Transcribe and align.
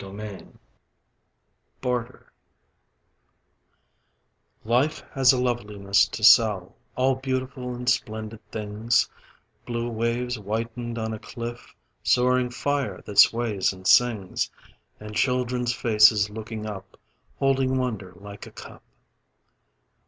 WOODBERRY 0.03 0.47
BARTER 1.79 2.33
Life 4.65 5.03
has 5.13 5.31
loveliness 5.31 6.07
to 6.07 6.23
sell, 6.23 6.75
All 6.95 7.13
beautiful 7.13 7.75
and 7.75 7.87
splendid 7.87 8.39
things, 8.49 9.07
Blue 9.67 9.89
waves 9.91 10.37
whitened 10.37 10.97
on 10.97 11.13
a 11.13 11.19
cliff, 11.19 11.75
Soaring 12.01 12.49
fire 12.49 13.01
that 13.05 13.19
sways 13.19 13.71
and 13.73 13.85
sings, 13.85 14.49
And 14.99 15.13
children's 15.15 15.71
faces 15.75 16.31
looking 16.31 16.65
up 16.65 16.97
Holding 17.37 17.77
wonder 17.77 18.13
like 18.15 18.47
a 18.47 18.51
cup. 18.51 18.81